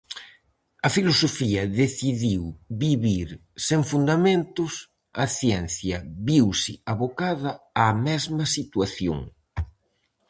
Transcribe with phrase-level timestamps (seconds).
[0.87, 2.43] A filosofía decidiu
[2.85, 3.29] vivir
[3.67, 4.73] sen fundamentos,
[5.23, 7.51] a ciencia viuse abocada
[7.83, 9.19] á mesma situación.